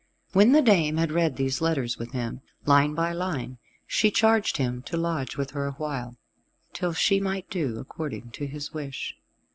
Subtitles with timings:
[0.33, 4.81] When the dame had read these letters with him, line by line, she charged him
[4.87, 6.17] to lodge with her awhile,
[6.73, 9.15] till she might do according to his wish.